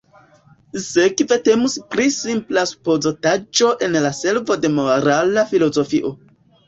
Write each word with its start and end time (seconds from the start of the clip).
Sekve 0.83 1.35
temus 1.49 1.75
pri 1.91 2.07
simpla 2.15 2.63
supozotaĵo 2.71 3.69
en 3.89 3.99
la 4.07 4.13
servo 4.21 4.59
de 4.65 4.73
morala 4.79 5.45
filozofio. 5.53 6.15